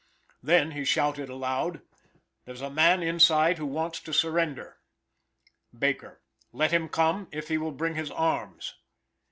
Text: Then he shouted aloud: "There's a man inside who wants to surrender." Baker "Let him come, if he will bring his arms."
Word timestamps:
Then 0.41 0.71
he 0.71 0.83
shouted 0.83 1.29
aloud: 1.29 1.81
"There's 2.45 2.63
a 2.63 2.71
man 2.71 3.03
inside 3.03 3.59
who 3.59 3.67
wants 3.67 3.99
to 3.99 4.11
surrender." 4.11 4.77
Baker 5.77 6.21
"Let 6.51 6.71
him 6.71 6.89
come, 6.89 7.27
if 7.31 7.49
he 7.49 7.59
will 7.59 7.71
bring 7.71 7.93
his 7.93 8.09
arms." 8.09 8.73